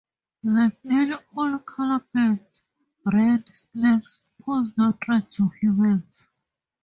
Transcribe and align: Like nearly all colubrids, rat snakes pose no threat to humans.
Like 0.41 0.83
nearly 0.83 1.13
all 1.37 1.59
colubrids, 1.59 2.61
rat 3.05 3.45
snakes 3.55 4.19
pose 4.41 4.75
no 4.75 4.93
threat 4.93 5.29
to 5.33 5.49
humans. 5.61 6.25